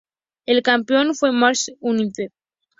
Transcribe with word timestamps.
El 0.47 0.63
campeón 0.63 1.13
fue 1.13 1.29
el 1.29 1.35
Manchester 1.35 1.77
United. 1.79 2.31